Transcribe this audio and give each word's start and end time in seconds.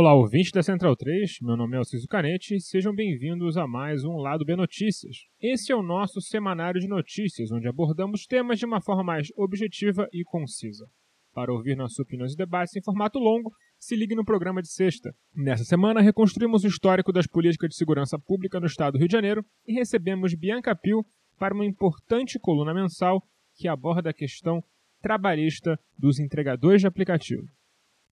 Olá, 0.00 0.14
ouvintes 0.14 0.52
da 0.52 0.62
Central 0.62 0.94
3, 0.94 1.38
meu 1.42 1.56
nome 1.56 1.74
é 1.74 1.78
Alciso 1.78 2.06
Canete 2.06 2.54
e 2.54 2.60
sejam 2.60 2.94
bem-vindos 2.94 3.56
a 3.56 3.66
mais 3.66 4.04
um 4.04 4.16
Lado 4.18 4.44
B 4.44 4.54
Notícias. 4.54 5.24
Esse 5.42 5.72
é 5.72 5.74
o 5.74 5.82
nosso 5.82 6.20
semanário 6.20 6.80
de 6.80 6.86
notícias, 6.86 7.50
onde 7.50 7.66
abordamos 7.66 8.24
temas 8.24 8.60
de 8.60 8.64
uma 8.64 8.80
forma 8.80 9.02
mais 9.02 9.26
objetiva 9.36 10.08
e 10.12 10.22
concisa. 10.22 10.86
Para 11.34 11.52
ouvir 11.52 11.76
nossas 11.76 11.98
opiniões 11.98 12.34
e 12.34 12.36
debates 12.36 12.76
em 12.76 12.80
formato 12.80 13.18
longo, 13.18 13.50
se 13.76 13.96
ligue 13.96 14.14
no 14.14 14.24
programa 14.24 14.62
de 14.62 14.68
sexta. 14.68 15.12
Nessa 15.34 15.64
semana, 15.64 16.00
reconstruímos 16.00 16.62
o 16.62 16.68
histórico 16.68 17.12
das 17.12 17.26
políticas 17.26 17.70
de 17.70 17.76
segurança 17.76 18.16
pública 18.20 18.60
no 18.60 18.66
estado 18.66 18.92
do 18.92 18.98
Rio 18.98 19.08
de 19.08 19.14
Janeiro 19.14 19.44
e 19.66 19.72
recebemos 19.72 20.32
Bianca 20.32 20.76
Pio 20.76 21.04
para 21.36 21.52
uma 21.52 21.66
importante 21.66 22.38
coluna 22.38 22.72
mensal 22.72 23.20
que 23.56 23.66
aborda 23.66 24.10
a 24.10 24.14
questão 24.14 24.62
trabalhista 25.02 25.76
dos 25.98 26.20
entregadores 26.20 26.82
de 26.82 26.86
aplicativo. 26.86 27.42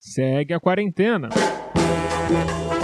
Segue 0.00 0.52
a 0.52 0.58
quarentena! 0.58 1.28
Thank 2.28 2.70
you. 2.70 2.75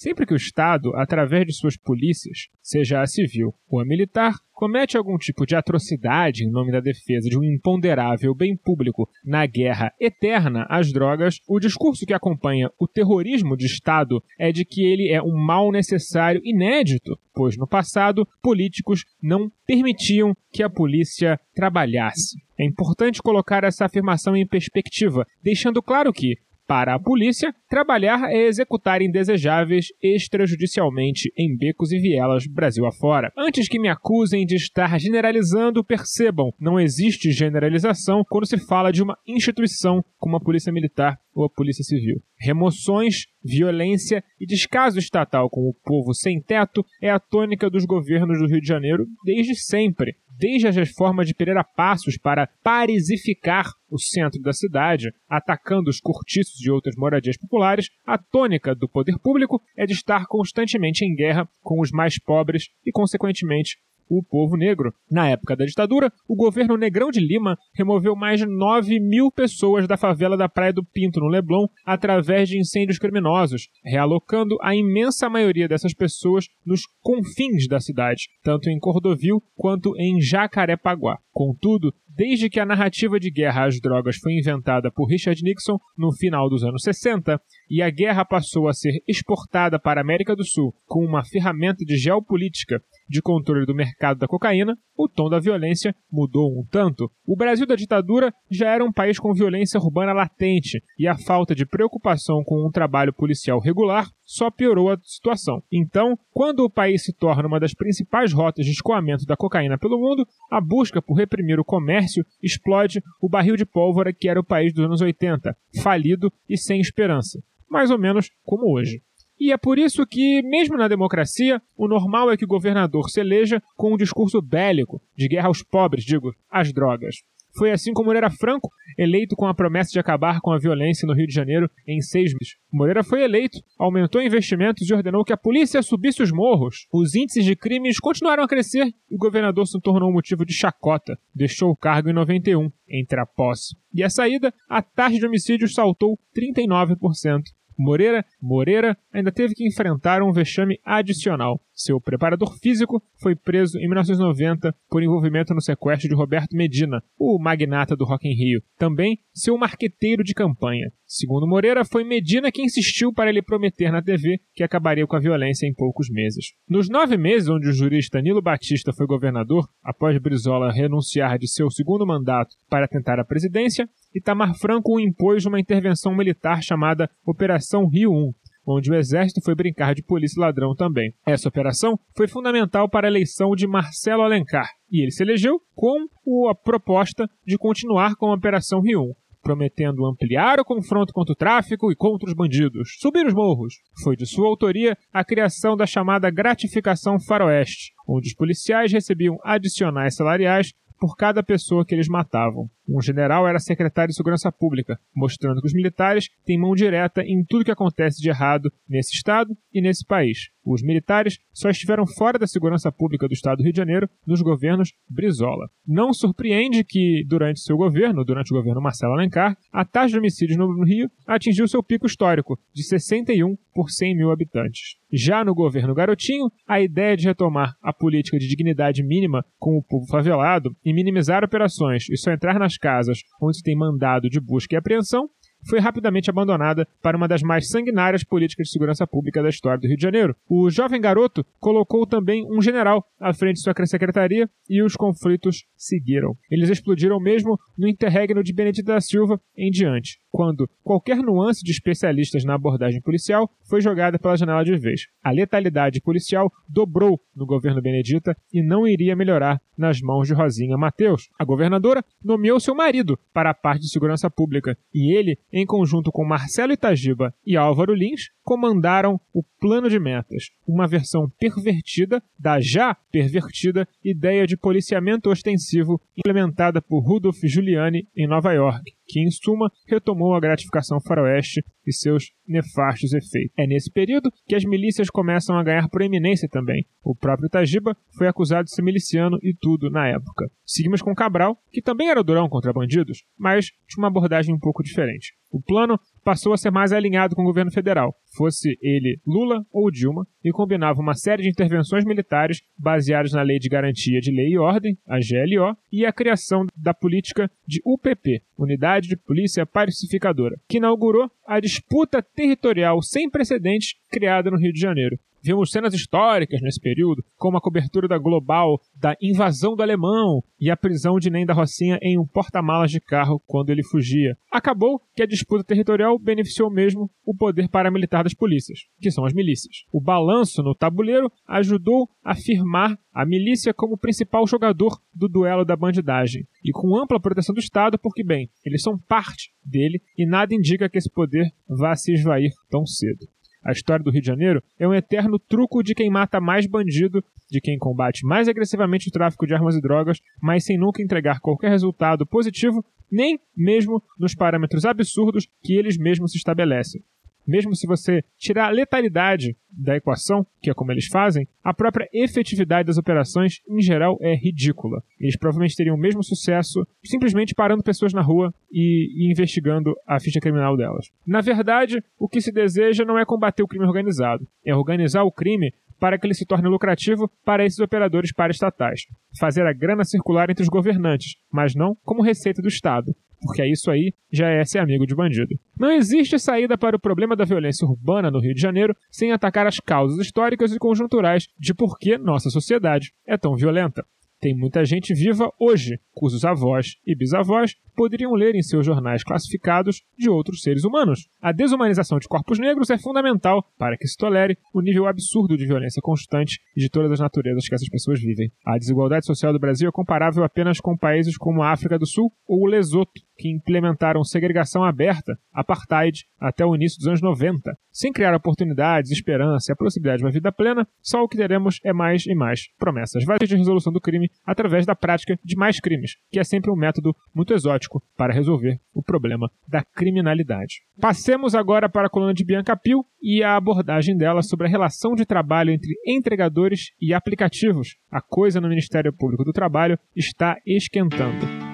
Sempre 0.00 0.24
que 0.24 0.32
o 0.32 0.36
Estado, 0.36 0.94
através 0.94 1.44
de 1.44 1.52
suas 1.52 1.76
polícias, 1.76 2.46
seja 2.62 3.00
a 3.00 3.06
civil 3.06 3.52
ou 3.68 3.80
a 3.80 3.84
militar, 3.84 4.34
comete 4.52 4.96
algum 4.96 5.16
tipo 5.16 5.44
de 5.44 5.56
atrocidade 5.56 6.44
em 6.44 6.50
nome 6.50 6.70
da 6.70 6.80
defesa 6.80 7.28
de 7.28 7.36
um 7.36 7.42
imponderável 7.42 8.34
bem 8.34 8.56
público 8.56 9.08
na 9.24 9.46
guerra 9.46 9.92
eterna 10.00 10.66
às 10.68 10.92
drogas, 10.92 11.40
o 11.48 11.58
discurso 11.58 12.06
que 12.06 12.14
acompanha 12.14 12.70
o 12.78 12.86
terrorismo 12.86 13.56
de 13.56 13.66
Estado 13.66 14.22
é 14.38 14.52
de 14.52 14.64
que 14.64 14.84
ele 14.84 15.12
é 15.12 15.22
um 15.22 15.36
mal 15.36 15.70
necessário 15.72 16.40
inédito, 16.44 17.18
pois 17.34 17.56
no 17.56 17.66
passado 17.66 18.26
políticos 18.42 19.04
não 19.22 19.50
permitiam 19.66 20.34
que 20.52 20.62
a 20.62 20.70
polícia 20.70 21.38
trabalhasse. 21.54 22.36
É 22.58 22.64
importante 22.64 23.22
colocar 23.22 23.62
essa 23.62 23.84
afirmação 23.84 24.36
em 24.36 24.46
perspectiva, 24.46 25.24
deixando 25.40 25.80
claro 25.80 26.12
que, 26.12 26.36
para 26.68 26.94
a 26.94 27.00
polícia, 27.00 27.50
trabalhar 27.66 28.30
é 28.30 28.46
executar 28.46 29.00
indesejáveis 29.00 29.86
extrajudicialmente 30.02 31.32
em 31.34 31.56
becos 31.56 31.90
e 31.92 31.98
vielas 31.98 32.46
Brasil 32.46 32.84
afora. 32.84 33.32
Antes 33.38 33.66
que 33.66 33.80
me 33.80 33.88
acusem 33.88 34.44
de 34.44 34.54
estar 34.54 35.00
generalizando, 35.00 35.82
percebam, 35.82 36.52
não 36.60 36.78
existe 36.78 37.32
generalização 37.32 38.22
quando 38.28 38.46
se 38.46 38.58
fala 38.58 38.92
de 38.92 39.02
uma 39.02 39.16
instituição 39.26 40.04
como 40.18 40.36
a 40.36 40.40
Polícia 40.40 40.70
Militar 40.70 41.18
ou 41.34 41.46
a 41.46 41.50
Polícia 41.50 41.82
Civil. 41.82 42.20
Remoções, 42.38 43.26
violência 43.42 44.22
e 44.38 44.44
descaso 44.44 44.98
estatal 44.98 45.48
com 45.48 45.62
o 45.62 45.74
povo 45.82 46.12
sem 46.12 46.38
teto 46.38 46.84
é 47.00 47.10
a 47.10 47.18
tônica 47.18 47.70
dos 47.70 47.86
governos 47.86 48.38
do 48.38 48.46
Rio 48.46 48.60
de 48.60 48.68
Janeiro 48.68 49.06
desde 49.24 49.54
sempre 49.54 50.16
desde 50.38 50.68
as 50.68 50.76
reformas 50.76 51.26
de 51.26 51.34
Pereira 51.34 51.64
Passos 51.64 52.16
para 52.16 52.48
parisificar 52.62 53.72
o 53.90 53.98
centro 53.98 54.40
da 54.40 54.52
cidade, 54.52 55.12
atacando 55.28 55.90
os 55.90 56.00
cortiços 56.00 56.64
e 56.64 56.70
outras 56.70 56.94
moradias 56.96 57.36
populares, 57.36 57.88
a 58.06 58.16
tônica 58.16 58.74
do 58.74 58.88
poder 58.88 59.18
público 59.18 59.60
é 59.76 59.84
de 59.84 59.94
estar 59.94 60.26
constantemente 60.26 61.04
em 61.04 61.14
guerra 61.14 61.48
com 61.60 61.80
os 61.80 61.90
mais 61.90 62.18
pobres 62.18 62.68
e, 62.86 62.92
consequentemente, 62.92 63.78
o 64.08 64.22
povo 64.22 64.56
negro. 64.56 64.92
Na 65.10 65.28
época 65.28 65.56
da 65.56 65.64
ditadura, 65.64 66.12
o 66.28 66.34
governo 66.34 66.76
Negrão 66.76 67.10
de 67.10 67.20
Lima 67.20 67.56
removeu 67.74 68.14
mais 68.16 68.40
de 68.40 68.46
9 68.46 69.00
mil 69.00 69.30
pessoas 69.30 69.86
da 69.86 69.96
favela 69.96 70.36
da 70.36 70.48
Praia 70.48 70.72
do 70.72 70.84
Pinto, 70.84 71.20
no 71.20 71.28
Leblon, 71.28 71.66
através 71.84 72.48
de 72.48 72.58
incêndios 72.58 72.98
criminosos, 72.98 73.68
realocando 73.84 74.56
a 74.62 74.74
imensa 74.74 75.28
maioria 75.28 75.68
dessas 75.68 75.94
pessoas 75.94 76.46
nos 76.64 76.82
confins 77.00 77.66
da 77.68 77.80
cidade, 77.80 78.28
tanto 78.42 78.68
em 78.70 78.78
Cordovil 78.78 79.42
quanto 79.56 79.94
em 79.96 80.20
Jacarepaguá. 80.20 81.18
Contudo, 81.32 81.92
desde 82.08 82.50
que 82.50 82.58
a 82.58 82.66
narrativa 82.66 83.20
de 83.20 83.30
guerra 83.30 83.66
às 83.66 83.80
drogas 83.80 84.16
foi 84.16 84.32
inventada 84.32 84.90
por 84.90 85.08
Richard 85.08 85.40
Nixon 85.40 85.78
no 85.96 86.12
final 86.12 86.48
dos 86.48 86.64
anos 86.64 86.82
60 86.82 87.40
e 87.70 87.80
a 87.80 87.88
guerra 87.90 88.24
passou 88.24 88.66
a 88.66 88.72
ser 88.72 89.00
exportada 89.06 89.78
para 89.78 90.00
a 90.00 90.02
América 90.02 90.34
do 90.34 90.44
Sul 90.44 90.74
com 90.84 91.04
uma 91.04 91.24
ferramenta 91.24 91.84
de 91.84 91.96
geopolítica 91.96 92.82
de 93.08 93.22
controle 93.22 93.64
do 93.64 93.74
mercado 93.74 94.18
da 94.18 94.26
cocaína, 94.26 94.76
o 94.96 95.08
tom 95.08 95.28
da 95.28 95.38
violência 95.38 95.94
mudou 96.10 96.58
um 96.58 96.64
tanto. 96.70 97.10
O 97.26 97.36
Brasil 97.36 97.66
da 97.66 97.76
ditadura 97.76 98.32
já 98.50 98.68
era 98.68 98.84
um 98.84 98.92
país 98.92 99.18
com 99.18 99.32
violência 99.32 99.80
urbana 99.80 100.12
latente 100.12 100.82
e 100.98 101.06
a 101.06 101.16
falta 101.16 101.54
de 101.54 101.64
preocupação 101.64 102.42
com 102.44 102.66
um 102.66 102.70
trabalho 102.70 103.12
policial 103.12 103.60
regular 103.60 104.08
só 104.24 104.50
piorou 104.50 104.90
a 104.90 104.98
situação. 105.02 105.62
Então, 105.72 106.18
quando 106.32 106.60
o 106.60 106.70
país 106.70 107.04
se 107.04 107.12
torna 107.14 107.48
uma 107.48 107.60
das 107.60 107.72
principais 107.72 108.32
rotas 108.32 108.66
de 108.66 108.72
escoamento 108.72 109.24
da 109.24 109.36
cocaína 109.36 109.78
pelo 109.78 109.98
mundo, 109.98 110.26
a 110.50 110.60
busca 110.60 111.00
por 111.00 111.14
reprimir 111.14 111.58
o 111.58 111.64
comércio 111.64 112.24
explode 112.42 113.02
o 113.20 113.28
barril 113.28 113.56
de 113.56 113.64
pólvora 113.64 114.12
que 114.12 114.28
era 114.28 114.40
o 114.40 114.44
país 114.44 114.72
dos 114.72 114.84
anos 114.84 115.00
80, 115.00 115.56
falido 115.82 116.32
e 116.48 116.58
sem 116.58 116.80
esperança. 116.80 117.40
Mais 117.70 117.90
ou 117.90 117.98
menos 117.98 118.30
como 118.44 118.72
hoje. 118.74 119.00
E 119.40 119.52
é 119.52 119.56
por 119.56 119.78
isso 119.78 120.06
que, 120.06 120.42
mesmo 120.42 120.76
na 120.76 120.88
democracia, 120.88 121.62
o 121.76 121.86
normal 121.86 122.30
é 122.30 122.36
que 122.36 122.44
o 122.44 122.48
governador 122.48 123.08
se 123.08 123.20
eleja 123.20 123.62
com 123.76 123.94
um 123.94 123.96
discurso 123.96 124.42
bélico, 124.42 125.00
de 125.16 125.28
guerra 125.28 125.48
aos 125.48 125.62
pobres, 125.62 126.04
digo, 126.04 126.34
às 126.50 126.72
drogas. 126.72 127.16
Foi 127.56 127.72
assim 127.72 127.92
como 127.92 128.06
Moreira 128.06 128.30
Franco, 128.30 128.70
eleito 128.96 129.34
com 129.34 129.46
a 129.46 129.54
promessa 129.54 129.90
de 129.90 129.98
acabar 129.98 130.40
com 130.40 130.52
a 130.52 130.58
violência 130.58 131.06
no 131.06 131.14
Rio 131.14 131.26
de 131.26 131.34
Janeiro 131.34 131.68
em 131.86 132.00
seis 132.00 132.32
meses. 132.32 132.56
Moreira 132.70 133.02
foi 133.02 133.22
eleito, 133.22 133.58
aumentou 133.78 134.22
investimentos 134.22 134.88
e 134.88 134.94
ordenou 134.94 135.24
que 135.24 135.32
a 135.32 135.36
polícia 135.36 135.82
subisse 135.82 136.22
os 136.22 136.30
morros. 136.30 136.86
Os 136.92 137.14
índices 137.14 137.44
de 137.44 137.56
crimes 137.56 137.98
continuaram 137.98 138.44
a 138.44 138.48
crescer 138.48 138.86
e 139.10 139.14
o 139.14 139.18
governador 139.18 139.66
se 139.66 139.80
tornou 139.80 140.12
motivo 140.12 140.44
de 140.44 140.52
chacota. 140.52 141.18
Deixou 141.34 141.70
o 141.70 141.76
cargo 141.76 142.10
em 142.10 142.12
91, 142.12 142.70
entre 142.88 143.20
a 143.20 143.26
posse 143.26 143.74
e 143.98 144.04
a 144.04 144.10
saída, 144.10 144.54
a 144.68 144.80
taxa 144.82 145.18
de 145.18 145.26
homicídios 145.26 145.74
saltou 145.74 146.18
39%. 146.36 147.42
Moreira, 147.78 148.24
Moreira 148.42 148.96
ainda 149.12 149.30
teve 149.30 149.54
que 149.54 149.66
enfrentar 149.66 150.22
um 150.22 150.32
vexame 150.32 150.80
adicional. 150.84 151.60
Seu 151.78 152.00
preparador 152.00 152.58
físico 152.58 153.00
foi 153.22 153.36
preso 153.36 153.78
em 153.78 153.82
1990 153.82 154.74
por 154.90 155.00
envolvimento 155.00 155.54
no 155.54 155.62
sequestro 155.62 156.08
de 156.08 156.14
Roberto 156.14 156.56
Medina, 156.56 157.00
o 157.16 157.38
magnata 157.38 157.94
do 157.94 158.04
Rock 158.04 158.26
in 158.26 158.34
Rio. 158.34 158.60
Também 158.76 159.20
seu 159.32 159.56
marqueteiro 159.56 160.24
de 160.24 160.34
campanha. 160.34 160.90
Segundo 161.06 161.46
Moreira, 161.46 161.84
foi 161.84 162.02
Medina 162.02 162.50
que 162.50 162.62
insistiu 162.62 163.12
para 163.12 163.30
ele 163.30 163.40
prometer 163.40 163.92
na 163.92 164.02
TV 164.02 164.40
que 164.56 164.64
acabaria 164.64 165.06
com 165.06 165.14
a 165.14 165.20
violência 165.20 165.68
em 165.68 165.72
poucos 165.72 166.10
meses. 166.10 166.46
Nos 166.68 166.88
nove 166.88 167.16
meses 167.16 167.48
onde 167.48 167.68
o 167.68 167.72
jurista 167.72 168.20
Nilo 168.20 168.42
Batista 168.42 168.92
foi 168.92 169.06
governador, 169.06 169.68
após 169.80 170.20
Brizola 170.20 170.72
renunciar 170.72 171.38
de 171.38 171.46
seu 171.46 171.70
segundo 171.70 172.04
mandato 172.04 172.56
para 172.68 172.88
tentar 172.88 173.20
a 173.20 173.24
presidência, 173.24 173.88
Itamar 174.12 174.58
Franco 174.58 174.98
impôs 174.98 175.46
uma 175.46 175.60
intervenção 175.60 176.12
militar 176.12 176.60
chamada 176.60 177.08
Operação 177.24 177.86
Rio 177.86 178.10
1, 178.10 178.32
onde 178.68 178.90
o 178.90 178.94
exército 178.94 179.40
foi 179.42 179.54
brincar 179.54 179.94
de 179.94 180.02
polícia 180.02 180.40
ladrão 180.40 180.74
também. 180.74 181.12
Essa 181.26 181.48
operação 181.48 181.98
foi 182.16 182.28
fundamental 182.28 182.88
para 182.88 183.06
a 183.06 183.10
eleição 183.10 183.54
de 183.54 183.66
Marcelo 183.66 184.22
Alencar, 184.22 184.68
e 184.90 185.02
ele 185.02 185.10
se 185.10 185.22
elegeu 185.22 185.58
com 185.74 186.06
a 186.50 186.54
proposta 186.54 187.26
de 187.46 187.56
continuar 187.56 188.14
com 188.16 188.26
a 188.26 188.34
Operação 188.34 188.80
Rio 188.80 189.02
1, 189.02 189.12
prometendo 189.42 190.04
ampliar 190.04 190.60
o 190.60 190.64
confronto 190.64 191.12
contra 191.12 191.32
o 191.32 191.36
tráfico 191.36 191.90
e 191.90 191.96
contra 191.96 192.28
os 192.28 192.34
bandidos, 192.34 192.96
subir 192.98 193.26
os 193.26 193.32
morros. 193.32 193.74
Foi 194.02 194.16
de 194.16 194.26
sua 194.26 194.46
autoria 194.46 194.96
a 195.12 195.24
criação 195.24 195.76
da 195.76 195.86
chamada 195.86 196.30
gratificação 196.30 197.18
faroeste, 197.18 197.92
onde 198.06 198.28
os 198.28 198.34
policiais 198.34 198.92
recebiam 198.92 199.38
adicionais 199.42 200.16
salariais 200.16 200.72
por 200.98 201.16
cada 201.16 201.42
pessoa 201.42 201.84
que 201.84 201.94
eles 201.94 202.08
matavam. 202.08 202.68
Um 202.88 203.00
general 203.00 203.46
era 203.46 203.58
secretário 203.58 204.08
de 204.08 204.16
Segurança 204.16 204.50
Pública, 204.50 204.98
mostrando 205.14 205.60
que 205.60 205.66
os 205.66 205.74
militares 205.74 206.28
têm 206.44 206.58
mão 206.58 206.74
direta 206.74 207.22
em 207.22 207.44
tudo 207.44 207.64
que 207.64 207.70
acontece 207.70 208.20
de 208.20 208.28
errado 208.28 208.72
nesse 208.88 209.14
estado 209.14 209.56
e 209.72 209.80
nesse 209.80 210.04
país. 210.04 210.50
Os 210.68 210.82
militares 210.82 211.38
só 211.50 211.70
estiveram 211.70 212.06
fora 212.06 212.38
da 212.38 212.46
segurança 212.46 212.92
pública 212.92 213.26
do 213.26 213.32
estado 213.32 213.58
do 213.58 213.62
Rio 213.62 213.72
de 213.72 213.78
Janeiro 213.78 214.06
nos 214.26 214.42
governos 214.42 214.92
Brizola. 215.08 215.70
Não 215.86 216.12
surpreende 216.12 216.84
que, 216.84 217.24
durante 217.26 217.60
seu 217.60 217.74
governo, 217.74 218.22
durante 218.22 218.52
o 218.52 218.56
governo 218.56 218.82
Marcelo 218.82 219.14
Alencar, 219.14 219.56
a 219.72 219.82
taxa 219.82 220.12
de 220.12 220.18
homicídios 220.18 220.58
no 220.58 220.84
Rio 220.84 221.10
atingiu 221.26 221.66
seu 221.66 221.82
pico 221.82 222.06
histórico, 222.06 222.58
de 222.74 222.82
61 222.82 223.56
por 223.72 223.88
100 223.88 224.14
mil 224.14 224.30
habitantes. 224.30 224.96
Já 225.10 225.42
no 225.42 225.54
governo 225.54 225.94
Garotinho, 225.94 226.50
a 226.66 226.82
ideia 226.82 227.16
de 227.16 227.26
retomar 227.26 227.74
a 227.82 227.92
política 227.92 228.38
de 228.38 228.46
dignidade 228.46 229.02
mínima 229.02 229.42
com 229.58 229.78
o 229.78 229.82
povo 229.82 230.06
favelado 230.06 230.76
e 230.84 230.92
minimizar 230.92 231.42
operações 231.42 232.10
e 232.10 232.16
só 232.18 232.30
entrar 232.30 232.58
nas 232.58 232.76
casas 232.76 233.20
onde 233.40 233.56
se 233.56 233.62
tem 233.62 233.74
mandado 233.74 234.28
de 234.28 234.38
busca 234.38 234.74
e 234.74 234.78
apreensão 234.78 235.30
foi 235.66 235.78
rapidamente 235.78 236.30
abandonada 236.30 236.86
para 237.02 237.16
uma 237.16 237.28
das 237.28 237.42
mais 237.42 237.68
sanguinárias 237.68 238.24
políticas 238.24 238.66
de 238.66 238.72
segurança 238.72 239.06
pública 239.06 239.42
da 239.42 239.48
história 239.48 239.78
do 239.78 239.86
Rio 239.86 239.96
de 239.96 240.02
Janeiro. 240.02 240.36
O 240.48 240.70
jovem 240.70 241.00
garoto 241.00 241.44
colocou 241.58 242.06
também 242.06 242.44
um 242.50 242.60
general 242.60 243.04
à 243.20 243.32
frente 243.32 243.56
de 243.56 243.62
sua 243.62 243.74
secretaria 243.86 244.48
e 244.68 244.82
os 244.82 244.94
conflitos 244.94 245.64
seguiram. 245.76 246.36
Eles 246.50 246.70
explodiram 246.70 247.18
mesmo 247.20 247.58
no 247.76 247.88
interregno 247.88 248.42
de 248.42 248.52
Benedito 248.52 248.86
da 248.86 249.00
Silva 249.00 249.40
em 249.56 249.70
diante, 249.70 250.18
quando 250.30 250.68
qualquer 250.82 251.18
nuance 251.18 251.64
de 251.64 251.70
especialistas 251.70 252.44
na 252.44 252.54
abordagem 252.54 253.00
policial 253.00 253.50
foi 253.68 253.80
jogada 253.80 254.18
pela 254.18 254.36
janela 254.36 254.64
de 254.64 254.76
vez. 254.76 255.02
A 255.22 255.30
letalidade 255.30 256.00
policial 256.00 256.52
dobrou 256.68 257.20
no 257.34 257.46
governo 257.46 257.82
Benedita 257.82 258.36
e 258.52 258.62
não 258.62 258.86
iria 258.86 259.16
melhorar 259.16 259.60
nas 259.76 260.00
mãos 260.00 260.26
de 260.26 260.34
Rosinha 260.34 260.76
Mateus. 260.76 261.28
A 261.38 261.44
governadora 261.44 262.04
nomeou 262.22 262.58
seu 262.58 262.74
marido 262.74 263.18
para 263.32 263.50
a 263.50 263.54
parte 263.54 263.82
de 263.82 263.90
segurança 263.90 264.28
pública 264.28 264.76
e 264.92 265.16
ele, 265.16 265.38
em 265.52 265.64
conjunto 265.64 266.10
com 266.10 266.24
Marcelo 266.24 266.72
Itagiba 266.72 267.34
e 267.44 267.56
Álvaro 267.56 267.94
Lins, 267.94 268.30
comandaram 268.42 269.20
o 269.32 269.42
plano 269.60 269.88
de 269.88 269.98
metas, 269.98 270.50
uma 270.66 270.86
versão 270.86 271.30
pervertida 271.38 272.22
da 272.38 272.60
já 272.60 272.94
pervertida 273.10 273.88
ideia 274.04 274.46
de 274.46 274.56
policiamento 274.56 275.30
ostensivo 275.30 276.00
implementada 276.16 276.82
por 276.82 277.00
Rudolf 277.00 277.38
Giuliani 277.44 278.06
em 278.16 278.26
Nova 278.26 278.52
York 278.52 278.97
que, 279.08 279.20
em 279.20 279.30
suma, 279.30 279.70
retomou 279.86 280.34
a 280.34 280.40
gratificação 280.40 281.00
faroeste 281.00 281.64
e 281.86 281.92
seus 281.92 282.32
nefastos 282.46 283.12
efeitos. 283.12 283.52
É 283.58 283.66
nesse 283.66 283.90
período 283.90 284.30
que 284.46 284.54
as 284.54 284.64
milícias 284.64 285.08
começam 285.08 285.56
a 285.56 285.62
ganhar 285.62 285.88
proeminência 285.88 286.48
também. 286.48 286.86
O 287.02 287.16
próprio 287.16 287.48
Tajiba 287.48 287.96
foi 288.16 288.28
acusado 288.28 288.64
de 288.64 288.74
ser 288.74 288.82
miliciano 288.82 289.38
e 289.42 289.54
tudo 289.54 289.90
na 289.90 290.06
época. 290.06 290.50
Seguimos 290.66 291.00
com 291.00 291.14
Cabral, 291.14 291.56
que 291.72 291.80
também 291.80 292.10
era 292.10 292.22
durão 292.22 292.48
contra 292.48 292.72
bandidos, 292.72 293.24
mas 293.36 293.66
de 293.66 293.96
uma 293.96 294.08
abordagem 294.08 294.54
um 294.54 294.58
pouco 294.58 294.82
diferente. 294.82 295.32
O 295.50 295.62
plano 295.62 295.98
passou 296.22 296.52
a 296.52 296.58
ser 296.58 296.70
mais 296.70 296.92
alinhado 296.92 297.34
com 297.34 297.42
o 297.42 297.46
governo 297.46 297.70
federal, 297.70 298.14
fosse 298.36 298.76
ele 298.82 299.18
Lula 299.26 299.64
ou 299.72 299.90
Dilma, 299.90 300.26
e 300.44 300.50
combinava 300.50 301.00
uma 301.00 301.14
série 301.14 301.42
de 301.42 301.48
intervenções 301.48 302.04
militares 302.04 302.60
baseadas 302.78 303.32
na 303.32 303.42
Lei 303.42 303.58
de 303.58 303.68
Garantia 303.68 304.20
de 304.20 304.30
Lei 304.30 304.50
e 304.50 304.58
Ordem, 304.58 304.96
a 305.06 305.16
GLO, 305.16 305.74
e 305.90 306.04
a 306.04 306.12
criação 306.12 306.66
da 306.76 306.92
política 306.92 307.50
de 307.66 307.80
UPP, 307.84 308.42
Unidade 308.58 309.08
de 309.08 309.16
Polícia 309.16 309.64
Pacificadora, 309.64 310.56
que 310.68 310.76
inaugurou 310.76 311.30
a 311.46 311.60
disputa 311.60 312.22
territorial 312.22 313.00
sem 313.02 313.30
precedentes 313.30 313.94
criada 314.10 314.50
no 314.50 314.58
Rio 314.58 314.72
de 314.72 314.80
Janeiro. 314.80 315.18
Vimos 315.42 315.70
cenas 315.70 315.94
históricas 315.94 316.60
nesse 316.60 316.80
período, 316.80 317.24
como 317.36 317.56
a 317.56 317.60
cobertura 317.60 318.08
da 318.08 318.18
Global 318.18 318.80
da 318.94 319.14
invasão 319.20 319.74
do 319.74 319.82
alemão 319.82 320.42
e 320.60 320.70
a 320.70 320.76
prisão 320.76 321.18
de 321.18 321.30
Ney 321.30 321.46
da 321.46 321.54
Rocinha 321.54 321.98
em 322.02 322.18
um 322.18 322.26
porta-malas 322.26 322.90
de 322.90 323.00
carro 323.00 323.40
quando 323.46 323.70
ele 323.70 323.84
fugia. 323.84 324.36
Acabou 324.50 325.00
que 325.14 325.22
a 325.22 325.26
disputa 325.26 325.64
territorial 325.64 326.18
beneficiou 326.18 326.70
mesmo 326.70 327.10
o 327.24 327.34
poder 327.34 327.68
paramilitar 327.68 328.24
das 328.24 328.34
polícias, 328.34 328.80
que 329.00 329.10
são 329.10 329.24
as 329.24 329.32
milícias. 329.32 329.84
O 329.92 330.00
balanço 330.00 330.62
no 330.62 330.74
tabuleiro 330.74 331.30
ajudou 331.46 332.08
a 332.24 332.34
firmar 332.34 332.98
a 333.12 333.26
milícia 333.26 333.74
como 333.74 333.98
principal 333.98 334.46
jogador 334.46 335.00
do 335.14 335.28
duelo 335.28 335.64
da 335.64 335.76
bandidagem, 335.76 336.46
e 336.64 336.70
com 336.70 336.96
ampla 336.96 337.20
proteção 337.20 337.54
do 337.54 337.60
Estado, 337.60 337.98
porque, 337.98 338.24
bem, 338.24 338.48
eles 338.64 338.82
são 338.82 338.98
parte 338.98 339.52
dele 339.64 340.00
e 340.16 340.26
nada 340.26 340.54
indica 340.54 340.88
que 340.88 340.98
esse 340.98 341.10
poder 341.10 341.52
vá 341.68 341.94
se 341.96 342.12
esvair 342.12 342.50
tão 342.70 342.86
cedo. 342.86 343.26
A 343.68 343.72
história 343.72 344.02
do 344.02 344.10
Rio 344.10 344.22
de 344.22 344.26
Janeiro 344.26 344.62
é 344.78 344.88
um 344.88 344.94
eterno 344.94 345.38
truco 345.38 345.82
de 345.82 345.94
quem 345.94 346.08
mata 346.08 346.40
mais 346.40 346.66
bandido, 346.66 347.22
de 347.50 347.60
quem 347.60 347.76
combate 347.76 348.24
mais 348.24 348.48
agressivamente 348.48 349.08
o 349.08 349.12
tráfico 349.12 349.46
de 349.46 349.52
armas 349.52 349.76
e 349.76 349.80
drogas, 349.82 350.22
mas 350.40 350.64
sem 350.64 350.78
nunca 350.78 351.02
entregar 351.02 351.38
qualquer 351.38 351.68
resultado 351.68 352.24
positivo, 352.24 352.82
nem 353.12 353.38
mesmo 353.54 354.02
nos 354.18 354.34
parâmetros 354.34 354.86
absurdos 354.86 355.46
que 355.62 355.74
eles 355.74 355.98
mesmos 355.98 356.32
se 356.32 356.38
estabelecem 356.38 357.02
mesmo 357.48 357.74
se 357.74 357.86
você 357.86 358.22
tirar 358.36 358.66
a 358.66 358.70
letalidade 358.70 359.56
da 359.70 359.96
equação, 359.96 360.46
que 360.60 360.70
é 360.70 360.74
como 360.74 360.92
eles 360.92 361.06
fazem, 361.06 361.48
a 361.64 361.72
própria 361.72 362.08
efetividade 362.12 362.86
das 362.86 362.98
operações, 362.98 363.62
em 363.68 363.80
geral, 363.80 364.18
é 364.20 364.34
ridícula. 364.36 365.02
Eles 365.18 365.36
provavelmente 365.36 365.74
teriam 365.74 365.96
o 365.96 365.98
mesmo 365.98 366.22
sucesso 366.22 366.86
simplesmente 367.02 367.54
parando 367.54 367.82
pessoas 367.82 368.12
na 368.12 368.20
rua 368.20 368.52
e, 368.70 369.08
e 369.16 369.32
investigando 369.32 369.94
a 370.06 370.20
ficha 370.20 370.40
criminal 370.40 370.76
delas. 370.76 371.10
Na 371.26 371.40
verdade, 371.40 372.02
o 372.18 372.28
que 372.28 372.40
se 372.40 372.52
deseja 372.52 373.04
não 373.04 373.18
é 373.18 373.24
combater 373.24 373.62
o 373.62 373.68
crime 373.68 373.86
organizado, 373.86 374.46
é 374.64 374.74
organizar 374.74 375.22
o 375.22 375.32
crime 375.32 375.72
para 375.98 376.18
que 376.18 376.26
ele 376.26 376.34
se 376.34 376.46
torne 376.46 376.68
lucrativo 376.68 377.30
para 377.44 377.64
esses 377.64 377.78
operadores 377.80 378.32
paraestatais. 378.32 379.06
Fazer 379.38 379.66
a 379.66 379.72
grana 379.72 380.04
circular 380.04 380.48
entre 380.50 380.62
os 380.62 380.68
governantes, 380.68 381.36
mas 381.50 381.74
não 381.74 381.96
como 382.04 382.22
receita 382.22 382.62
do 382.62 382.68
Estado, 382.68 383.14
porque 383.40 383.64
isso 383.64 383.90
aí 383.90 384.12
já 384.30 384.48
é 384.48 384.64
ser 384.64 384.78
amigo 384.78 385.06
de 385.06 385.14
bandido. 385.14 385.58
Não 385.78 385.90
existe 385.90 386.38
saída 386.38 386.76
para 386.76 386.96
o 386.96 387.00
problema 387.00 387.36
da 387.36 387.44
violência 387.44 387.86
urbana 387.86 388.30
no 388.30 388.40
Rio 388.40 388.54
de 388.54 388.60
Janeiro 388.60 388.96
sem 389.10 389.32
atacar 389.32 389.66
as 389.66 389.78
causas 389.80 390.18
históricas 390.18 390.72
e 390.72 390.78
conjunturais 390.78 391.48
de 391.58 391.74
por 391.74 391.98
que 391.98 392.18
nossa 392.18 392.50
sociedade 392.50 393.12
é 393.26 393.36
tão 393.36 393.54
violenta. 393.54 394.04
Tem 394.40 394.56
muita 394.56 394.84
gente 394.84 395.12
viva 395.14 395.52
hoje, 395.58 395.98
cujos 396.14 396.44
avós 396.44 396.94
e 397.04 397.12
bisavós 397.12 397.74
poderiam 397.96 398.32
ler 398.34 398.54
em 398.54 398.62
seus 398.62 398.86
jornais 398.86 399.24
classificados 399.24 400.04
de 400.16 400.30
outros 400.30 400.62
seres 400.62 400.84
humanos. 400.84 401.26
A 401.42 401.50
desumanização 401.50 402.20
de 402.20 402.28
corpos 402.28 402.56
negros 402.60 402.88
é 402.88 402.96
fundamental 402.96 403.68
para 403.76 403.96
que 403.96 404.06
se 404.06 404.16
tolere 404.16 404.56
o 404.72 404.80
nível 404.80 405.08
absurdo 405.08 405.56
de 405.56 405.66
violência 405.66 406.00
constante 406.00 406.60
e 406.76 406.80
de 406.80 406.88
todas 406.88 407.10
as 407.10 407.18
naturezas 407.18 407.66
que 407.68 407.74
essas 407.74 407.88
pessoas 407.88 408.20
vivem. 408.20 408.52
A 408.64 408.78
desigualdade 408.78 409.26
social 409.26 409.52
do 409.52 409.58
Brasil 409.58 409.88
é 409.88 409.92
comparável 409.92 410.44
apenas 410.44 410.78
com 410.78 410.96
países 410.96 411.36
como 411.36 411.60
a 411.60 411.72
África 411.72 411.98
do 411.98 412.06
Sul 412.06 412.32
ou 412.46 412.62
o 412.62 412.66
Lesoto, 412.66 413.20
que 413.38 413.48
implementaram 413.48 414.24
segregação 414.24 414.82
aberta, 414.82 415.38
apartheid, 415.52 416.24
até 416.38 416.66
o 416.66 416.74
início 416.74 416.98
dos 416.98 417.06
anos 417.06 417.22
90. 417.22 417.76
Sem 417.92 418.12
criar 418.12 418.34
oportunidades, 418.34 419.10
esperança 419.10 419.70
e 419.70 419.72
a 419.72 419.76
possibilidade 419.76 420.18
de 420.18 420.24
uma 420.24 420.32
vida 420.32 420.52
plena, 420.52 420.86
só 421.00 421.22
o 421.22 421.28
que 421.28 421.36
teremos 421.36 421.80
é 421.84 421.92
mais 421.92 422.26
e 422.26 422.34
mais 422.34 422.68
promessas 422.78 423.24
várias 423.24 423.48
de 423.48 423.56
resolução 423.56 423.92
do 423.92 424.00
crime 424.00 424.30
através 424.44 424.84
da 424.84 424.94
prática 424.94 425.38
de 425.44 425.56
mais 425.56 425.80
crimes, 425.80 426.16
que 426.30 426.38
é 426.38 426.44
sempre 426.44 426.70
um 426.70 426.76
método 426.76 427.14
muito 427.34 427.54
exótico 427.54 428.02
para 428.16 428.32
resolver 428.32 428.80
o 428.92 429.02
problema 429.02 429.50
da 429.68 429.82
criminalidade. 429.82 430.82
Passemos 431.00 431.54
agora 431.54 431.88
para 431.88 432.06
a 432.06 432.10
coluna 432.10 432.34
de 432.34 432.44
Bianca 432.44 432.76
Pio 432.76 433.04
e 433.22 433.42
a 433.42 433.56
abordagem 433.56 434.16
dela 434.16 434.42
sobre 434.42 434.66
a 434.66 434.70
relação 434.70 435.14
de 435.14 435.24
trabalho 435.24 435.70
entre 435.70 435.94
entregadores 436.06 436.92
e 437.00 437.14
aplicativos. 437.14 437.96
A 438.10 438.20
coisa 438.20 438.60
no 438.60 438.68
Ministério 438.68 439.12
Público 439.12 439.44
do 439.44 439.52
Trabalho 439.52 439.98
está 440.16 440.56
esquentando. 440.66 441.67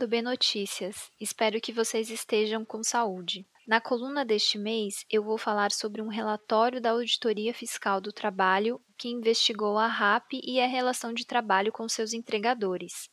Do 0.00 0.08
B 0.08 0.22
Notícias. 0.22 1.10
Espero 1.20 1.60
que 1.60 1.74
vocês 1.74 2.08
estejam 2.08 2.64
com 2.64 2.82
saúde. 2.82 3.46
Na 3.68 3.82
coluna 3.82 4.24
deste 4.24 4.56
mês, 4.56 5.04
eu 5.10 5.22
vou 5.22 5.36
falar 5.36 5.70
sobre 5.72 6.00
um 6.00 6.08
relatório 6.08 6.80
da 6.80 6.92
Auditoria 6.92 7.52
Fiscal 7.52 8.00
do 8.00 8.10
Trabalho 8.10 8.80
que 8.96 9.10
investigou 9.10 9.76
a 9.76 9.86
RAP 9.86 10.32
e 10.42 10.58
a 10.58 10.66
relação 10.66 11.12
de 11.12 11.26
trabalho 11.26 11.70
com 11.70 11.86
seus 11.86 12.14
entregadores. 12.14 13.10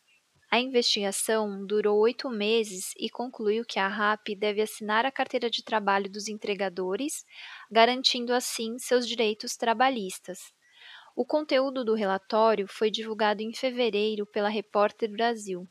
A 0.49 0.61
investigação 0.61 1.65
durou 1.65 1.99
oito 1.99 2.29
meses 2.29 2.93
e 2.97 3.09
concluiu 3.09 3.65
que 3.65 3.79
a 3.79 3.87
RAP 3.89 4.29
deve 4.37 4.61
assinar 4.61 5.05
a 5.05 5.11
carteira 5.11 5.49
de 5.49 5.65
trabalho 5.65 6.09
dos 6.09 6.29
entregadores, 6.29 7.25
garantindo 7.69 8.33
assim 8.33 8.79
seus 8.79 9.05
direitos 9.05 9.57
trabalhistas. 9.57 10.39
O 11.17 11.25
conteúdo 11.25 11.83
do 11.83 11.95
relatório 11.95 12.65
foi 12.65 12.89
divulgado 12.89 13.41
em 13.41 13.53
fevereiro 13.53 14.25
pela 14.25 14.47
Repórter 14.47 15.11
Brasil. 15.11 15.67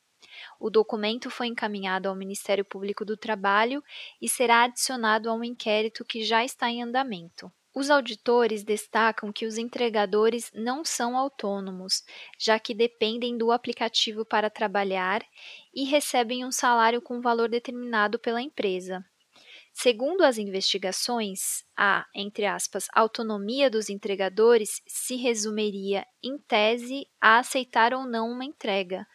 O 0.59 0.71
documento 0.71 1.31
foi 1.31 1.47
encaminhado 1.47 2.09
ao 2.09 2.15
Ministério 2.15 2.65
Público 2.65 3.05
do 3.05 3.17
Trabalho 3.17 3.83
e 4.21 4.29
será 4.29 4.65
adicionado 4.65 5.29
a 5.29 5.35
um 5.35 5.45
inquérito 5.45 6.05
que 6.05 6.25
já 6.25 6.45
está 6.45 6.71
em 6.71 6.83
andamento. 6.83 7.53
Os 7.75 7.91
auditores 7.91 8.65
destacam 8.65 9.31
que 9.31 9.45
os 9.45 9.59
entregadores 9.59 10.51
não 10.55 10.83
são 10.83 11.15
autônomos, 11.15 12.03
já 12.39 12.59
que 12.59 12.73
dependem 12.73 13.37
do 13.37 13.53
aplicativo 13.53 14.25
para 14.25 14.49
trabalhar 14.49 15.23
e 15.75 15.85
recebem 15.85 16.43
um 16.43 16.51
salário 16.51 17.03
com 17.03 17.21
valor 17.21 17.51
determinado 17.51 18.19
pela 18.19 18.41
empresa. 18.41 19.05
Segundo 19.75 20.23
as 20.23 20.39
investigações, 20.39 21.63
a, 21.77 22.07
entre 22.15 22.47
aspas, 22.47 22.89
autonomia 22.95 23.69
dos 23.69 23.91
entregadores 23.91 24.81
se 24.87 25.17
resumiria, 25.17 26.07
em 26.23 26.39
tese, 26.39 27.07
a 27.21 27.41
aceitar 27.41 27.93
ou 27.93 28.07
não 28.07 28.31
uma 28.31 28.47
entrega, 28.47 29.07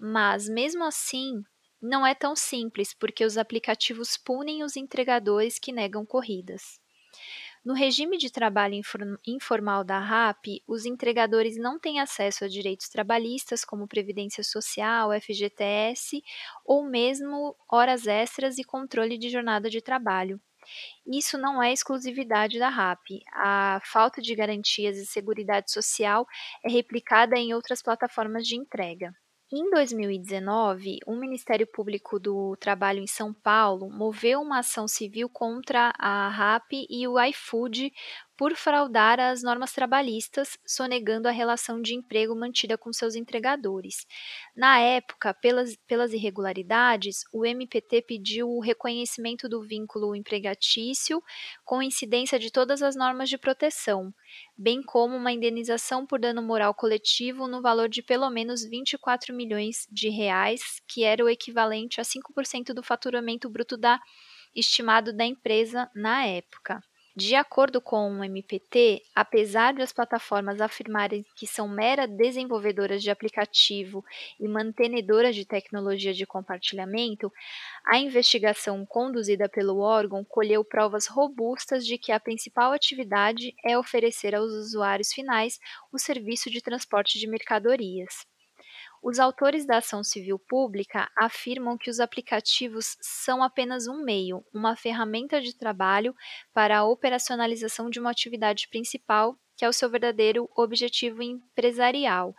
mas, 0.00 0.48
mesmo 0.48 0.84
assim, 0.84 1.42
não 1.80 2.06
é 2.06 2.14
tão 2.14 2.34
simples 2.34 2.94
porque 2.94 3.24
os 3.24 3.36
aplicativos 3.36 4.16
punem 4.16 4.64
os 4.64 4.76
entregadores 4.76 5.58
que 5.58 5.72
negam 5.72 6.06
corridas. 6.06 6.80
No 7.62 7.74
regime 7.74 8.16
de 8.16 8.30
trabalho 8.30 8.80
informal 9.26 9.84
da 9.84 9.98
RAP, 9.98 10.62
os 10.66 10.86
entregadores 10.86 11.58
não 11.58 11.78
têm 11.78 12.00
acesso 12.00 12.44
a 12.44 12.48
direitos 12.48 12.88
trabalhistas 12.88 13.64
como 13.64 13.86
Previdência 13.86 14.42
Social, 14.42 15.12
FGTS 15.12 16.22
ou 16.64 16.84
mesmo 16.88 17.54
horas 17.70 18.06
extras 18.06 18.56
e 18.56 18.64
controle 18.64 19.18
de 19.18 19.28
jornada 19.28 19.68
de 19.68 19.82
trabalho. 19.82 20.40
Isso 21.06 21.38
não 21.38 21.62
é 21.62 21.72
exclusividade 21.72 22.58
da 22.58 22.68
RAP. 22.70 23.22
A 23.34 23.80
falta 23.84 24.22
de 24.22 24.34
garantias 24.34 24.96
e 24.96 25.06
segurança 25.06 25.64
social 25.68 26.26
é 26.64 26.70
replicada 26.70 27.36
em 27.36 27.54
outras 27.54 27.82
plataformas 27.82 28.46
de 28.46 28.56
entrega. 28.56 29.14
Em 29.52 29.68
2019, 29.68 31.00
o 31.04 31.16
Ministério 31.16 31.66
Público 31.66 32.20
do 32.20 32.56
Trabalho 32.60 33.00
em 33.00 33.06
São 33.08 33.34
Paulo 33.34 33.90
moveu 33.90 34.40
uma 34.40 34.60
ação 34.60 34.86
civil 34.86 35.28
contra 35.28 35.92
a 35.98 36.28
RAP 36.28 36.86
e 36.88 37.08
o 37.08 37.20
iFood 37.20 37.92
por 38.40 38.56
fraudar 38.56 39.20
as 39.20 39.42
normas 39.42 39.70
trabalhistas, 39.70 40.56
sonegando 40.66 41.28
a 41.28 41.30
relação 41.30 41.82
de 41.82 41.94
emprego 41.94 42.34
mantida 42.34 42.78
com 42.78 42.90
seus 42.90 43.14
entregadores. 43.14 44.06
Na 44.56 44.80
época, 44.80 45.34
pelas, 45.34 45.76
pelas 45.86 46.14
irregularidades, 46.14 47.22
o 47.34 47.44
MPT 47.44 48.00
pediu 48.00 48.48
o 48.48 48.58
reconhecimento 48.58 49.46
do 49.46 49.60
vínculo 49.60 50.16
empregatício 50.16 51.22
com 51.66 51.82
incidência 51.82 52.38
de 52.38 52.50
todas 52.50 52.80
as 52.80 52.96
normas 52.96 53.28
de 53.28 53.36
proteção, 53.36 54.10
bem 54.56 54.82
como 54.82 55.14
uma 55.16 55.32
indenização 55.32 56.06
por 56.06 56.18
dano 56.18 56.40
moral 56.40 56.72
coletivo 56.72 57.46
no 57.46 57.60
valor 57.60 57.90
de 57.90 58.02
pelo 58.02 58.30
menos 58.30 58.64
24 58.64 59.34
milhões 59.34 59.86
de 59.92 60.08
reais, 60.08 60.80
que 60.88 61.04
era 61.04 61.22
o 61.22 61.28
equivalente 61.28 62.00
a 62.00 62.04
5% 62.04 62.72
do 62.72 62.82
faturamento 62.82 63.50
bruto 63.50 63.76
da 63.76 64.00
estimado 64.56 65.12
da 65.12 65.26
empresa 65.26 65.90
na 65.94 66.24
época. 66.24 66.80
De 67.14 67.34
acordo 67.34 67.80
com 67.80 68.18
o 68.18 68.24
MPT, 68.24 69.02
apesar 69.14 69.74
de 69.74 69.82
as 69.82 69.92
plataformas 69.92 70.60
afirmarem 70.60 71.24
que 71.36 71.46
são 71.46 71.68
mera 71.68 72.06
desenvolvedoras 72.06 73.02
de 73.02 73.10
aplicativo 73.10 74.04
e 74.38 74.48
mantenedoras 74.48 75.34
de 75.34 75.44
tecnologia 75.44 76.12
de 76.14 76.26
compartilhamento, 76.26 77.30
a 77.84 77.98
investigação 77.98 78.86
conduzida 78.86 79.48
pelo 79.48 79.78
órgão 79.78 80.24
colheu 80.24 80.64
provas 80.64 81.06
robustas 81.06 81.84
de 81.84 81.98
que 81.98 82.12
a 82.12 82.20
principal 82.20 82.72
atividade 82.72 83.54
é 83.64 83.76
oferecer 83.76 84.34
aos 84.34 84.52
usuários 84.52 85.12
finais 85.12 85.58
o 85.92 85.98
serviço 85.98 86.50
de 86.50 86.60
transporte 86.60 87.18
de 87.18 87.26
mercadorias. 87.26 88.26
Os 89.02 89.18
autores 89.18 89.66
da 89.66 89.78
ação 89.78 90.04
civil 90.04 90.38
pública 90.38 91.10
afirmam 91.16 91.78
que 91.78 91.88
os 91.88 92.00
aplicativos 92.00 92.98
são 93.00 93.42
apenas 93.42 93.86
um 93.86 94.04
meio, 94.04 94.44
uma 94.52 94.76
ferramenta 94.76 95.40
de 95.40 95.56
trabalho 95.56 96.14
para 96.52 96.78
a 96.78 96.84
operacionalização 96.84 97.88
de 97.88 97.98
uma 97.98 98.10
atividade 98.10 98.68
principal, 98.68 99.38
que 99.56 99.64
é 99.64 99.68
o 99.68 99.72
seu 99.72 99.88
verdadeiro 99.88 100.50
objetivo 100.54 101.22
empresarial. 101.22 102.34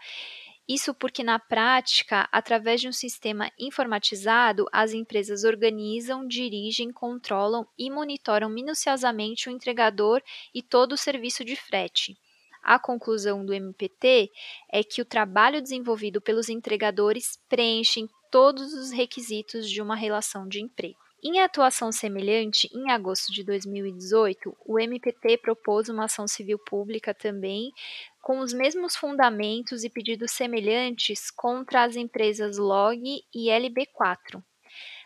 Isso 0.69 0.93
porque, 0.93 1.23
na 1.23 1.39
prática, 1.39 2.29
através 2.31 2.79
de 2.79 2.87
um 2.87 2.91
sistema 2.91 3.51
informatizado, 3.59 4.67
as 4.71 4.93
empresas 4.93 5.43
organizam, 5.43 6.27
dirigem, 6.27 6.91
controlam 6.91 7.67
e 7.77 7.89
monitoram 7.89 8.49
minuciosamente 8.49 9.49
o 9.49 9.51
entregador 9.51 10.21
e 10.53 10.61
todo 10.61 10.93
o 10.93 10.97
serviço 10.97 11.43
de 11.43 11.55
frete. 11.55 12.15
A 12.61 12.77
conclusão 12.77 13.45
do 13.45 13.53
MPT 13.53 14.31
é 14.71 14.83
que 14.83 15.01
o 15.01 15.05
trabalho 15.05 15.61
desenvolvido 15.61 16.21
pelos 16.21 16.49
entregadores 16.49 17.39
preenche 17.49 18.07
todos 18.31 18.73
os 18.73 18.91
requisitos 18.91 19.69
de 19.69 19.81
uma 19.81 19.95
relação 19.95 20.47
de 20.47 20.61
emprego. 20.61 20.99
Em 21.23 21.39
atuação 21.39 21.91
semelhante, 21.91 22.67
em 22.73 22.89
agosto 22.89 23.31
de 23.31 23.43
2018, 23.43 24.57
o 24.65 24.79
MPT 24.79 25.37
propôs 25.37 25.87
uma 25.87 26.05
ação 26.05 26.27
civil 26.27 26.57
pública 26.57 27.13
também, 27.13 27.71
com 28.23 28.39
os 28.39 28.51
mesmos 28.51 28.95
fundamentos 28.95 29.83
e 29.83 29.89
pedidos 29.89 30.31
semelhantes 30.31 31.29
contra 31.29 31.83
as 31.83 31.95
empresas 31.95 32.57
Log 32.57 33.03
e 33.35 33.49
LB4. 33.49 34.41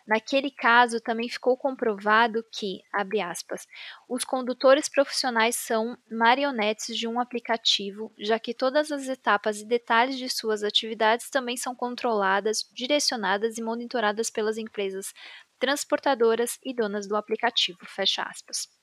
Naquele 0.07 0.51
caso, 0.51 0.99
também 1.01 1.27
ficou 1.29 1.57
comprovado 1.57 2.43
que, 2.51 2.81
abre 2.93 3.21
aspas, 3.21 3.67
os 4.07 4.23
condutores 4.23 4.87
profissionais 4.87 5.55
são 5.55 5.97
marionetes 6.11 6.95
de 6.97 7.07
um 7.07 7.19
aplicativo, 7.19 8.13
já 8.17 8.37
que 8.39 8.53
todas 8.53 8.91
as 8.91 9.07
etapas 9.07 9.61
e 9.61 9.65
detalhes 9.65 10.17
de 10.17 10.29
suas 10.29 10.63
atividades 10.63 11.29
também 11.29 11.57
são 11.57 11.75
controladas, 11.75 12.69
direcionadas 12.71 13.57
e 13.57 13.61
monitoradas 13.63 14.29
pelas 14.29 14.57
empresas 14.57 15.13
transportadoras 15.59 16.59
e 16.63 16.73
donas 16.73 17.07
do 17.07 17.15
aplicativo, 17.15 17.79
fecha 17.85 18.21
aspas. 18.23 18.74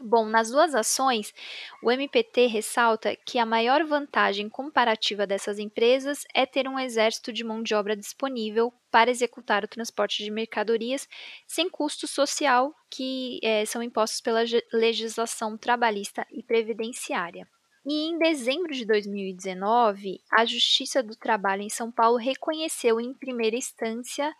Bom, 0.00 0.26
nas 0.26 0.50
duas 0.50 0.74
ações, 0.76 1.34
o 1.82 1.90
MPT 1.90 2.46
ressalta 2.46 3.16
que 3.16 3.38
a 3.38 3.44
maior 3.44 3.84
vantagem 3.84 4.48
comparativa 4.48 5.26
dessas 5.26 5.58
empresas 5.58 6.24
é 6.32 6.46
ter 6.46 6.68
um 6.68 6.78
exército 6.78 7.32
de 7.32 7.42
mão 7.42 7.62
de 7.62 7.74
obra 7.74 7.96
disponível 7.96 8.72
para 8.92 9.10
executar 9.10 9.64
o 9.64 9.68
transporte 9.68 10.22
de 10.22 10.30
mercadorias 10.30 11.08
sem 11.46 11.68
custo 11.68 12.06
social 12.06 12.72
que 12.88 13.40
é, 13.42 13.64
são 13.64 13.82
impostos 13.82 14.20
pela 14.20 14.44
legislação 14.72 15.58
trabalhista 15.58 16.24
e 16.30 16.44
previdenciária. 16.44 17.46
E 17.90 18.10
em 18.10 18.18
dezembro 18.18 18.74
de 18.74 18.84
2019, 18.84 20.20
a 20.30 20.44
Justiça 20.44 21.02
do 21.02 21.16
Trabalho 21.16 21.62
em 21.62 21.70
São 21.70 21.90
Paulo 21.90 22.18
reconheceu 22.18 23.00
em 23.00 23.14
primeira 23.14 23.56
instância 23.56 24.30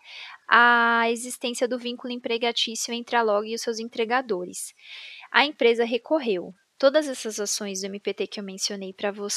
a 0.47 1.09
existência 1.09 1.67
do 1.67 1.79
vínculo 1.79 2.13
empregatício 2.13 2.93
entre 2.93 3.15
a 3.15 3.23
Log 3.23 3.49
e 3.49 3.55
os 3.55 3.61
seus 3.61 3.79
entregadores. 3.79 4.75
A 5.31 5.45
empresa 5.45 5.85
recorreu. 5.85 6.53
Todas 6.79 7.09
essas 7.09 7.41
ações 7.41 7.81
do 7.81 7.87
MPT 7.87 8.25
que 8.25 8.39
eu 8.39 8.43
mencionei 8.43 8.93
para 8.93 9.11
vo 9.11 9.27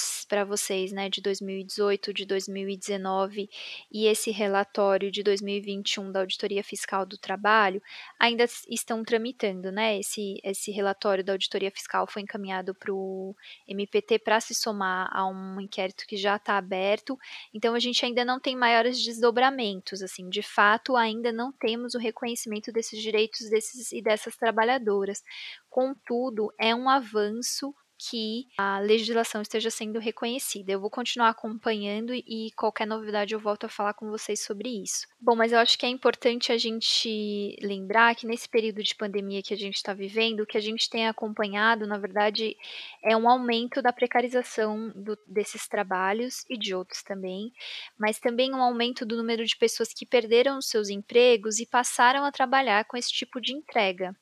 vocês, 0.46 0.92
né, 0.92 1.10
de 1.10 1.20
2018, 1.20 2.14
de 2.14 2.24
2019 2.24 3.50
e 3.90 4.06
esse 4.06 4.30
relatório 4.30 5.10
de 5.10 5.24
2021 5.24 6.12
da 6.12 6.20
Auditoria 6.20 6.62
Fiscal 6.62 7.04
do 7.04 7.18
Trabalho 7.18 7.82
ainda 8.16 8.44
estão 8.70 9.02
tramitando, 9.02 9.72
né? 9.72 9.98
Esse, 9.98 10.40
esse 10.44 10.70
relatório 10.70 11.24
da 11.24 11.32
Auditoria 11.32 11.72
Fiscal 11.72 12.06
foi 12.06 12.22
encaminhado 12.22 12.76
para 12.76 12.94
o 12.94 13.34
MPT 13.66 14.20
para 14.20 14.40
se 14.40 14.54
somar 14.54 15.10
a 15.12 15.26
um 15.26 15.60
inquérito 15.60 16.06
que 16.06 16.16
já 16.16 16.36
está 16.36 16.56
aberto. 16.56 17.18
Então 17.52 17.74
a 17.74 17.80
gente 17.80 18.04
ainda 18.04 18.24
não 18.24 18.38
tem 18.38 18.54
maiores 18.54 19.02
desdobramentos, 19.02 20.00
assim, 20.00 20.30
de 20.30 20.42
fato 20.42 20.94
ainda 20.94 21.32
não 21.32 21.50
temos 21.50 21.96
o 21.96 21.98
reconhecimento 21.98 22.70
desses 22.70 23.02
direitos 23.02 23.50
desses 23.50 23.90
e 23.90 24.00
dessas 24.00 24.36
trabalhadoras. 24.36 25.24
Contudo, 25.72 26.52
é 26.60 26.74
um 26.74 26.86
avanço 26.86 27.74
que 28.10 28.46
a 28.58 28.78
legislação 28.78 29.40
esteja 29.40 29.70
sendo 29.70 29.98
reconhecida. 29.98 30.70
Eu 30.70 30.80
vou 30.80 30.90
continuar 30.90 31.30
acompanhando 31.30 32.12
e 32.12 32.50
qualquer 32.54 32.86
novidade 32.86 33.32
eu 33.32 33.40
volto 33.40 33.64
a 33.64 33.70
falar 33.70 33.94
com 33.94 34.10
vocês 34.10 34.44
sobre 34.44 34.68
isso. 34.68 35.06
Bom, 35.18 35.34
mas 35.34 35.50
eu 35.50 35.58
acho 35.58 35.78
que 35.78 35.86
é 35.86 35.88
importante 35.88 36.52
a 36.52 36.58
gente 36.58 37.56
lembrar 37.62 38.14
que 38.14 38.26
nesse 38.26 38.46
período 38.50 38.82
de 38.82 38.94
pandemia 38.94 39.42
que 39.42 39.54
a 39.54 39.56
gente 39.56 39.76
está 39.76 39.94
vivendo, 39.94 40.40
o 40.40 40.46
que 40.46 40.58
a 40.58 40.60
gente 40.60 40.90
tem 40.90 41.08
acompanhado, 41.08 41.86
na 41.86 41.96
verdade, 41.96 42.54
é 43.02 43.16
um 43.16 43.26
aumento 43.26 43.80
da 43.80 43.94
precarização 43.94 44.92
do, 44.94 45.16
desses 45.26 45.66
trabalhos 45.66 46.44
e 46.50 46.58
de 46.58 46.74
outros 46.74 47.02
também, 47.02 47.50
mas 47.98 48.18
também 48.18 48.52
um 48.52 48.60
aumento 48.60 49.06
do 49.06 49.16
número 49.16 49.42
de 49.46 49.56
pessoas 49.56 49.94
que 49.94 50.04
perderam 50.04 50.60
seus 50.60 50.90
empregos 50.90 51.60
e 51.60 51.66
passaram 51.66 52.26
a 52.26 52.30
trabalhar 52.30 52.84
com 52.84 52.98
esse 52.98 53.10
tipo 53.10 53.40
de 53.40 53.54
entrega. 53.54 54.14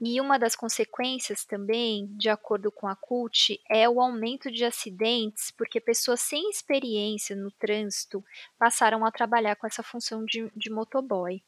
E 0.00 0.20
uma 0.20 0.38
das 0.38 0.56
consequências 0.56 1.44
também, 1.44 2.08
de 2.16 2.28
acordo 2.28 2.70
com 2.72 2.88
a 2.88 2.96
CUT, 2.96 3.60
é 3.70 3.88
o 3.88 4.00
aumento 4.00 4.50
de 4.50 4.64
acidentes, 4.64 5.52
porque 5.52 5.80
pessoas 5.80 6.20
sem 6.20 6.50
experiência 6.50 7.36
no 7.36 7.50
trânsito 7.52 8.22
passaram 8.58 9.04
a 9.04 9.12
trabalhar 9.12 9.54
com 9.56 9.66
essa 9.66 9.82
função 9.82 10.24
de, 10.24 10.50
de 10.56 10.68
motoboy. 10.70 11.42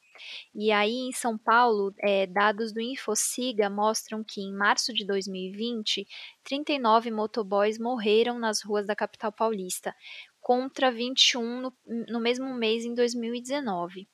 E 0.55 0.71
aí, 0.73 0.95
em 0.95 1.13
São 1.13 1.37
Paulo, 1.37 1.93
é, 1.99 2.27
dados 2.27 2.73
do 2.73 2.81
Infociga 2.81 3.69
mostram 3.69 4.25
que 4.25 4.41
em 4.41 4.53
março 4.53 4.95
de 4.95 5.05
2020, 5.05 6.07
39 6.45 7.11
motoboys 7.11 7.79
morreram 7.79 8.39
nas 8.39 8.63
ruas 8.63 8.87
da 8.87 8.97
capital 8.97 9.33
paulista, 9.33 9.95
contra 10.41 10.91
21 10.91 11.61
no, 11.61 11.77
no 12.09 12.21
mesmo 12.21 12.55
mês 12.55 12.85
em 12.85 12.95
2019. 12.95 14.09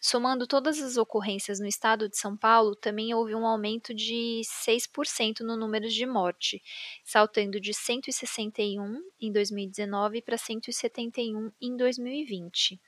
Somando 0.00 0.46
todas 0.46 0.80
as 0.80 0.96
ocorrências 0.96 1.60
no 1.60 1.66
estado 1.66 2.08
de 2.08 2.16
São 2.16 2.36
Paulo, 2.36 2.74
também 2.74 3.14
houve 3.14 3.34
um 3.34 3.46
aumento 3.46 3.94
de 3.94 4.40
6% 4.44 5.40
no 5.40 5.56
número 5.56 5.88
de 5.88 6.06
morte, 6.06 6.62
saltando 7.04 7.60
de 7.60 7.74
161 7.74 9.02
em 9.20 9.30
2019 9.30 10.22
para 10.22 10.38
171 10.38 11.52
em 11.60 11.76
2020. 11.76 12.80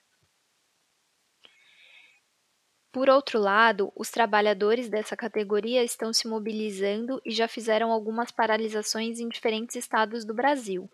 Por 2.93 3.09
outro 3.09 3.41
lado, 3.41 3.91
os 3.97 4.11
trabalhadores 4.11 4.87
dessa 4.87 5.17
categoria 5.17 5.83
estão 5.83 6.13
se 6.13 6.29
mobilizando 6.29 7.23
e 7.25 7.31
já 7.31 7.49
fizeram 7.49 7.91
algumas 7.91 8.31
paralisações 8.31 9.19
em 9.19 9.31
diferentes 9.31 9.77
estados 9.77 10.27
do 10.27 10.35
Brasil. 10.35 10.91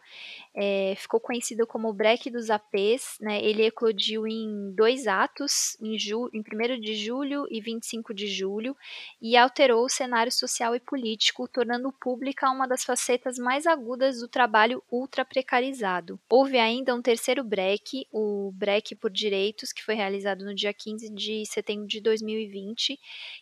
É, 0.55 0.95
ficou 0.97 1.19
conhecido 1.19 1.67
como 1.67 1.88
o 1.88 1.93
break 1.93 2.31
dos 2.31 2.50
APs, 2.50 3.19
né? 3.21 3.43
ele 3.43 3.64
eclodiu 3.64 4.28
em 4.28 4.73
dois 4.76 5.09
atos, 5.09 5.76
em, 5.81 5.97
em 5.97 6.40
1 6.40 6.81
de 6.81 6.95
julho 6.95 7.47
e 7.50 7.61
25 7.61 8.14
de 8.14 8.28
julho, 8.28 8.76
e 9.21 9.37
alterou 9.37 9.85
o 9.85 9.88
cenário 9.88 10.31
social 10.31 10.76
e 10.76 10.81
político, 10.81 11.49
tornando 11.49 11.90
pública 11.90 12.49
uma 12.49 12.69
das 12.69 12.85
facetas 12.85 13.38
mais 13.38 13.67
agudas 13.67 14.21
do 14.21 14.28
trabalho 14.28 14.85
ultra 14.88 15.25
precarizado. 15.25 16.21
Houve 16.31 16.59
ainda 16.59 16.95
um 16.95 17.02
terceiro 17.02 17.43
break, 17.43 18.07
o 18.12 18.52
break 18.55 18.95
por 18.95 19.11
direitos, 19.11 19.73
que 19.73 19.85
foi 19.85 19.97
realizado 19.97 20.45
no 20.45 20.55
dia 20.55 20.73
15 20.73 21.12
de 21.12 21.45
setembro 21.45 21.88
de 21.88 22.00
2020, 22.00 22.99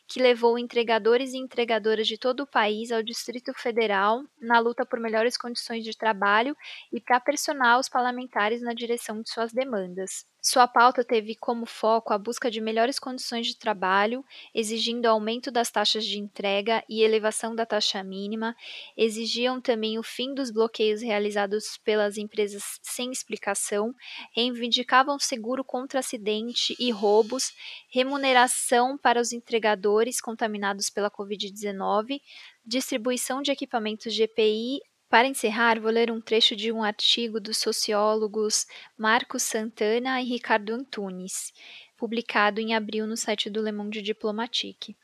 que 0.08 0.22
levou 0.22 0.58
entregadores 0.58 1.32
e 1.32 1.38
entregadoras 1.38 2.06
de 2.06 2.16
todo 2.16 2.44
o 2.44 2.46
país 2.46 2.92
ao 2.92 3.02
Distrito 3.02 3.52
Federal 3.54 4.24
na 4.40 4.58
luta 4.58 4.86
por 4.86 5.00
melhores 5.00 5.36
condições 5.36 5.84
de 5.84 5.96
trabalho 5.96 6.56
e 6.92 7.00
para 7.00 7.20
pressionar 7.20 7.78
os 7.78 7.88
parlamentares 7.88 8.62
na 8.62 8.72
direção 8.72 9.20
de 9.20 9.30
suas 9.30 9.52
demandas. 9.52 10.24
Sua 10.48 10.68
pauta 10.68 11.02
teve 11.02 11.34
como 11.34 11.66
foco 11.66 12.12
a 12.12 12.18
busca 12.18 12.48
de 12.48 12.60
melhores 12.60 13.00
condições 13.00 13.48
de 13.48 13.56
trabalho, 13.56 14.24
exigindo 14.54 15.06
aumento 15.06 15.50
das 15.50 15.72
taxas 15.72 16.06
de 16.06 16.20
entrega 16.20 16.84
e 16.88 17.02
elevação 17.02 17.52
da 17.52 17.66
taxa 17.66 18.00
mínima, 18.04 18.54
exigiam 18.96 19.60
também 19.60 19.98
o 19.98 20.04
fim 20.04 20.32
dos 20.32 20.52
bloqueios 20.52 21.02
realizados 21.02 21.76
pelas 21.78 22.16
empresas 22.16 22.78
sem 22.80 23.10
explicação, 23.10 23.92
reivindicavam 24.36 25.18
seguro 25.18 25.64
contra 25.64 25.98
acidente 25.98 26.76
e 26.78 26.92
roubos, 26.92 27.52
remuneração 27.90 28.96
para 28.96 29.20
os 29.20 29.32
entregadores 29.32 30.20
contaminados 30.20 30.88
pela 30.88 31.10
Covid-19, 31.10 32.20
distribuição 32.64 33.42
de 33.42 33.50
equipamentos 33.50 34.16
EPI 34.16 34.78
para 35.16 35.28
encerrar, 35.28 35.80
vou 35.80 35.90
ler 35.90 36.10
um 36.10 36.20
trecho 36.20 36.54
de 36.54 36.70
um 36.70 36.84
artigo 36.84 37.40
dos 37.40 37.56
sociólogos 37.56 38.66
Marcos 38.98 39.44
Santana 39.44 40.20
e 40.20 40.26
Ricardo 40.26 40.74
Antunes, 40.74 41.54
publicado 41.96 42.60
em 42.60 42.74
abril 42.74 43.06
no 43.06 43.16
site 43.16 43.48
do 43.48 43.62
Le 43.62 43.72
Monde 43.72 44.02
Diplomatique. 44.02 44.96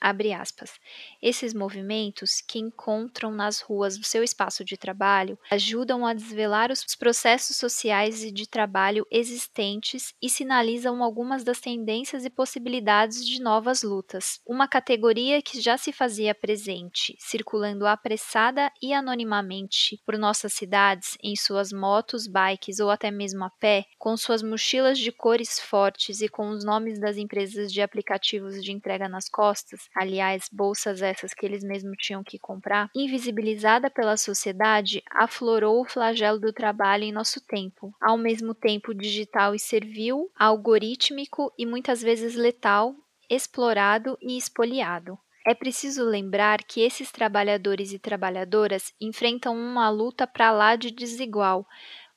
Esses 1.20 1.54
movimentos, 1.54 2.40
que 2.40 2.58
encontram 2.58 3.32
nas 3.32 3.60
ruas 3.60 3.96
o 3.96 4.04
seu 4.04 4.22
espaço 4.22 4.64
de 4.64 4.76
trabalho, 4.76 5.38
ajudam 5.50 6.06
a 6.06 6.12
desvelar 6.12 6.70
os 6.70 6.84
processos 6.94 7.56
sociais 7.56 8.22
e 8.22 8.30
de 8.30 8.46
trabalho 8.46 9.06
existentes 9.10 10.14
e 10.20 10.28
sinalizam 10.28 11.02
algumas 11.02 11.44
das 11.44 11.60
tendências 11.60 12.24
e 12.24 12.30
possibilidades 12.30 13.26
de 13.26 13.40
novas 13.40 13.82
lutas. 13.82 14.40
Uma 14.46 14.68
categoria 14.68 15.40
que 15.40 15.60
já 15.60 15.76
se 15.78 15.92
fazia 15.92 16.34
presente, 16.34 17.16
circulando 17.18 17.86
apressada 17.86 18.70
e 18.82 18.92
anonimamente 18.92 20.00
por 20.04 20.18
nossas 20.18 20.52
cidades, 20.52 21.16
em 21.22 21.34
suas 21.36 21.72
motos, 21.72 22.26
bikes 22.26 22.80
ou 22.80 22.90
até 22.90 23.10
mesmo 23.10 23.44
a 23.44 23.50
pé, 23.50 23.86
com 23.98 24.16
suas 24.16 24.42
mochilas 24.42 24.98
de 24.98 25.10
cores 25.10 25.58
fortes 25.58 26.20
e 26.20 26.28
com 26.28 26.48
os 26.50 26.64
nomes 26.64 26.81
nomes 26.82 26.98
das 26.98 27.16
empresas 27.16 27.72
de 27.72 27.80
aplicativos 27.80 28.62
de 28.62 28.72
entrega 28.72 29.08
nas 29.08 29.28
costas, 29.28 29.88
aliás, 29.94 30.48
bolsas 30.52 31.00
essas 31.00 31.32
que 31.32 31.46
eles 31.46 31.62
mesmos 31.62 31.96
tinham 31.98 32.24
que 32.24 32.38
comprar, 32.38 32.90
invisibilizada 32.94 33.88
pela 33.88 34.16
sociedade, 34.16 35.02
aflorou 35.10 35.80
o 35.80 35.88
flagelo 35.88 36.40
do 36.40 36.52
trabalho 36.52 37.04
em 37.04 37.12
nosso 37.12 37.40
tempo, 37.40 37.94
ao 38.00 38.18
mesmo 38.18 38.54
tempo 38.54 38.92
digital 38.92 39.54
e 39.54 39.58
servil, 39.58 40.30
algorítmico 40.36 41.52
e 41.56 41.64
muitas 41.64 42.02
vezes 42.02 42.34
letal, 42.34 42.94
explorado 43.30 44.18
e 44.20 44.36
espoliado. 44.36 45.16
É 45.44 45.54
preciso 45.54 46.04
lembrar 46.04 46.62
que 46.62 46.80
esses 46.82 47.10
trabalhadores 47.10 47.92
e 47.92 47.98
trabalhadoras 47.98 48.92
enfrentam 49.00 49.56
uma 49.56 49.90
luta 49.90 50.24
para 50.24 50.52
lá 50.52 50.76
de 50.76 50.92
desigual, 50.92 51.66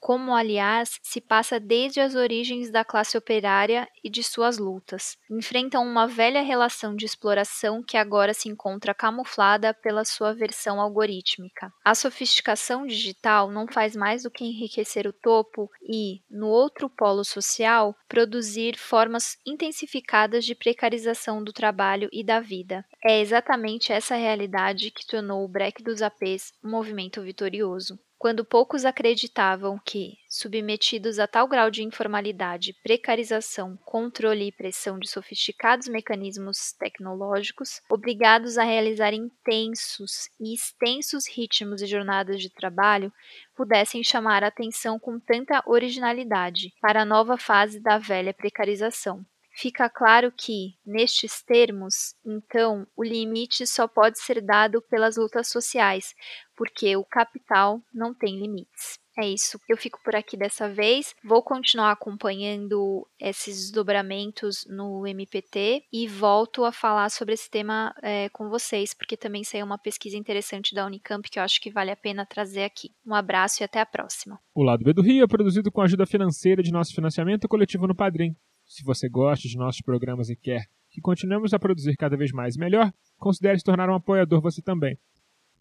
como 0.06 0.36
aliás 0.36 1.00
se 1.02 1.20
passa 1.20 1.60
desde 1.60 2.00
as 2.00 2.14
origens 2.14 2.70
da 2.70 2.86
classe 2.86 3.18
operária 3.18 3.90
e 4.04 4.08
de 4.08 4.22
suas 4.22 4.60
lutas. 4.60 5.18
Enfrentam 5.32 5.84
uma 5.84 6.06
velha 6.06 6.44
relação 6.44 6.96
de 6.96 7.06
exploração 7.06 7.82
que 7.82 7.98
agora 7.98 8.32
se 8.32 8.48
encontra 8.48 8.94
camuflada 8.94 9.74
pela 9.74 10.06
sua 10.06 10.32
versão 10.32 10.80
algorítmica. 10.80 11.74
A 11.84 11.96
sofisticação 11.96 12.86
digital 12.86 13.50
não 13.50 13.66
faz 13.68 13.96
mais 13.96 14.22
do 14.22 14.30
que 14.30 14.46
enriquecer 14.46 15.08
o 15.08 15.14
topo 15.14 15.72
e, 15.82 16.22
no 16.30 16.50
outro 16.50 16.88
polo 16.88 17.24
social, 17.24 17.96
produzir 18.08 18.78
formas 18.78 19.40
intensificadas 19.44 20.46
de 20.46 20.54
precarização 20.54 21.44
do 21.44 21.52
trabalho 21.52 22.10
e 22.14 22.24
da 22.24 22.40
vida. 22.40 22.86
É 23.04 23.20
exatamente 23.22 23.92
essa 23.92 24.14
realidade 24.14 24.92
que 24.92 25.08
tornou 25.08 25.44
o 25.44 25.48
break 25.48 25.82
dos 25.82 26.04
APs 26.04 26.54
um 26.64 26.70
movimento 26.70 27.24
vitorioso. 27.24 28.00
Quando 28.25 28.44
poucos 28.44 28.86
acreditavam 28.86 29.79
que, 29.86 30.17
submetidos 30.27 31.20
a 31.20 31.27
tal 31.27 31.48
grau 31.48 31.70
de 31.70 31.84
informalidade, 31.84 32.74
precarização, 32.81 33.77
controle 33.85 34.48
e 34.48 34.51
pressão 34.51 34.98
de 34.98 35.07
sofisticados 35.07 35.88
mecanismos 35.88 36.74
tecnológicos, 36.74 37.83
obrigados 37.88 38.57
a 38.57 38.64
realizar 38.64 39.14
intensos 39.14 40.27
e 40.40 40.55
extensos 40.55 41.27
ritmos 41.29 41.83
e 41.83 41.85
jornadas 41.85 42.42
de 42.42 42.50
trabalho, 42.50 43.14
pudessem 43.55 44.03
chamar 44.03 44.44
a 44.44 44.48
atenção 44.48 44.98
com 44.98 45.20
tanta 45.20 45.61
originalidade 45.68 46.74
para 46.81 47.03
a 47.03 47.05
nova 47.05 47.38
fase 47.38 47.79
da 47.79 48.00
velha 48.00 48.33
precarização. 48.33 49.24
Fica 49.57 49.89
claro 49.89 50.33
que, 50.35 50.75
nestes 50.85 51.41
termos, 51.41 52.13
então, 52.25 52.85
o 52.96 53.01
limite 53.01 53.65
só 53.65 53.87
pode 53.87 54.20
ser 54.20 54.41
dado 54.41 54.81
pelas 54.81 55.15
lutas 55.15 55.48
sociais, 55.48 56.13
porque 56.57 56.98
o 56.98 57.05
capital 57.05 57.81
não 57.94 58.13
tem 58.13 58.37
limites. 58.37 59.00
É 59.18 59.25
isso. 59.25 59.57
Eu 59.70 59.77
fico 59.77 59.98
por 60.03 60.13
aqui 60.13 60.35
dessa 60.35 60.68
vez. 60.68 61.15
Vou 61.24 61.41
continuar 61.41 61.91
acompanhando 61.91 63.07
esses 63.18 63.55
desdobramentos 63.55 64.65
no 64.70 65.07
MPT 65.07 65.83
e 65.91 66.05
volto 66.05 66.65
a 66.65 66.72
falar 66.74 67.09
sobre 67.09 67.33
esse 67.33 67.50
tema 67.50 67.96
é, 68.03 68.27
com 68.29 68.50
vocês, 68.50 68.94
porque 68.94 69.15
também 69.15 69.46
saiu 69.46 69.65
uma 69.65 69.77
pesquisa 69.77 70.18
interessante 70.18 70.75
da 70.75 70.85
Unicamp 70.85 71.29
que 71.29 71.39
eu 71.39 71.44
acho 71.44 71.61
que 71.61 71.72
vale 71.72 71.91
a 71.91 71.96
pena 71.96 72.25
trazer 72.25 72.65
aqui. 72.65 72.89
Um 73.05 73.15
abraço 73.15 73.63
e 73.63 73.63
até 73.63 73.79
a 73.79 73.85
próxima. 73.85 74.37
O 74.53 74.63
Lado 74.63 74.83
B 74.83 74.91
do 74.91 75.01
Rio 75.01 75.24
é 75.24 75.27
produzido 75.27 75.72
com 75.72 75.79
a 75.79 75.85
ajuda 75.85 76.05
financeira 76.05 76.61
de 76.61 76.74
nosso 76.74 76.94
financiamento 76.94 77.48
coletivo 77.48 77.87
no 77.87 77.96
Padrim. 77.96 78.35
Se 78.75 78.83
você 78.83 79.07
gosta 79.07 79.48
de 79.48 79.55
nossos 79.55 79.79
programas 79.79 80.29
e 80.29 80.35
quer 80.35 80.66
que 80.90 81.00
continuemos 81.00 81.53
a 81.53 81.59
produzir 81.59 81.96
cada 81.96 82.18
vez 82.18 82.33
mais 82.33 82.57
e 82.57 82.59
melhor, 82.59 82.92
considere 83.18 83.57
se 83.57 83.64
tornar 83.64 83.90
um 83.90 83.94
apoiador 83.94 84.42
você 84.42 84.61
também. 84.61 85.00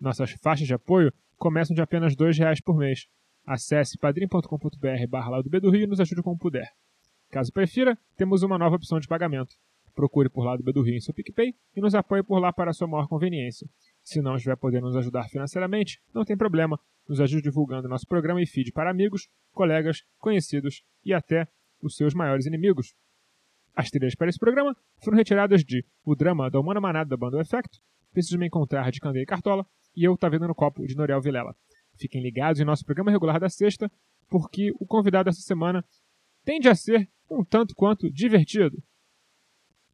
Nossas 0.00 0.32
faixas 0.42 0.66
de 0.66 0.74
apoio 0.74 1.12
começam 1.36 1.76
de 1.76 1.80
apenas 1.80 2.16
R$ 2.16 2.32
reais 2.32 2.60
por 2.60 2.76
mês. 2.76 3.06
Acesse 3.46 3.96
padrim.com.br 3.98 5.60
do 5.60 5.70
Rio 5.70 5.84
e 5.84 5.86
nos 5.86 6.00
ajude 6.00 6.24
como 6.24 6.36
puder. 6.36 6.68
Caso 7.30 7.52
prefira, 7.52 7.96
temos 8.16 8.42
uma 8.42 8.58
nova 8.58 8.74
opção 8.74 8.98
de 8.98 9.06
pagamento. 9.06 9.54
Procure 9.94 10.28
por 10.28 10.44
Lado 10.44 10.64
B 10.64 10.72
do 10.72 10.82
Rio 10.82 10.96
em 10.96 11.00
seu 11.00 11.14
PicPay 11.14 11.54
e 11.76 11.80
nos 11.80 11.94
apoie 11.94 12.24
por 12.24 12.40
lá 12.40 12.52
para 12.52 12.72
sua 12.72 12.88
maior 12.88 13.06
conveniência. 13.06 13.68
Se 14.02 14.20
não 14.20 14.34
estiver 14.34 14.56
podendo 14.56 14.86
nos 14.86 14.96
ajudar 14.96 15.28
financeiramente, 15.28 16.00
não 16.12 16.24
tem 16.24 16.36
problema. 16.36 16.80
Nos 17.08 17.20
ajude 17.20 17.44
divulgando 17.44 17.88
nosso 17.88 18.08
programa 18.08 18.42
e 18.42 18.46
feed 18.46 18.72
para 18.72 18.90
amigos, 18.90 19.28
colegas, 19.52 20.02
conhecidos 20.18 20.82
e 21.04 21.14
até 21.14 21.46
os 21.80 21.94
seus 21.94 22.12
maiores 22.12 22.46
inimigos. 22.46 22.92
As 23.76 23.90
trilhas 23.90 24.14
para 24.14 24.28
esse 24.28 24.38
programa 24.38 24.76
foram 25.02 25.16
retiradas 25.16 25.64
de 25.64 25.84
O 26.04 26.14
Drama 26.14 26.48
da 26.48 26.60
Humana 26.60 26.80
Manada 26.80 27.10
da 27.10 27.16
banda 27.16 27.40
Effect, 27.40 27.80
Preciso 28.12 28.38
Me 28.38 28.46
Encontrar 28.46 28.90
de 28.92 29.00
Candeia 29.00 29.26
Cartola 29.26 29.66
e 29.96 30.04
Eu 30.04 30.16
Tá 30.16 30.28
Vendo 30.28 30.46
no 30.46 30.54
Copo 30.54 30.86
de 30.86 30.94
Noriel 30.94 31.20
Vilela. 31.20 31.56
Fiquem 31.98 32.22
ligados 32.22 32.60
em 32.60 32.64
nosso 32.64 32.84
programa 32.84 33.10
regular 33.10 33.40
da 33.40 33.48
sexta, 33.48 33.90
porque 34.28 34.70
o 34.78 34.86
convidado 34.86 35.24
dessa 35.24 35.40
semana 35.40 35.84
tende 36.44 36.68
a 36.68 36.74
ser 36.74 37.08
um 37.28 37.44
tanto 37.44 37.74
quanto 37.74 38.10
divertido. 38.10 38.80